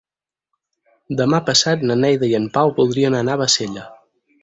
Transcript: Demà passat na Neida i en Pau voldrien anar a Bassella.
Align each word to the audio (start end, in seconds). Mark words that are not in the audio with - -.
Demà 1.19 1.41
passat 1.51 1.85
na 1.91 1.99
Neida 2.01 2.33
i 2.35 2.35
en 2.41 2.51
Pau 2.59 2.75
voldrien 2.83 3.23
anar 3.23 3.37
a 3.41 3.45
Bassella. 3.47 3.91